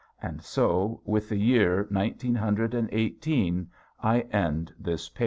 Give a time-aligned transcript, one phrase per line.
[0.19, 3.69] And so with the year nineteen hundred and eighteen
[4.01, 5.19] I end this page.